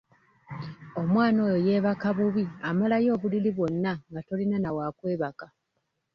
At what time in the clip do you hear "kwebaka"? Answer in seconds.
4.97-5.45